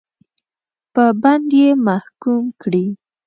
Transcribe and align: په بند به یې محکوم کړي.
په 0.93 1.03
بند 1.21 1.45
به 1.51 1.55
یې 1.59 1.69
محکوم 1.87 2.43
کړي. 2.61 2.85